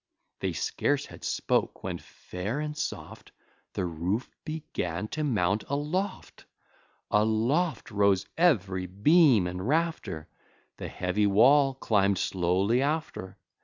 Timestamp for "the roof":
3.73-4.31